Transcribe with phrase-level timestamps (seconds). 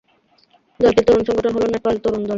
[0.79, 2.29] দলটির তরুণ সংগঠন হল নেপাল তরুণ দল।